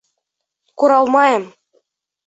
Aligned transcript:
Күралмайым! 0.83 1.49